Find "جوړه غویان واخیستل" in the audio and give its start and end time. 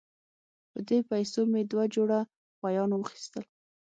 1.95-3.43